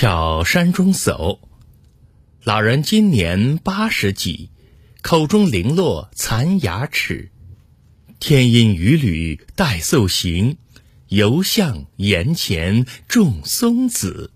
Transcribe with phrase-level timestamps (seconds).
[0.00, 1.40] 挑山中叟，
[2.42, 4.48] 老人今年八十几，
[5.02, 7.30] 口中零落残牙齿。
[8.18, 10.56] 天阴雨缕带宿行，
[11.08, 14.32] 犹向岩前种松子。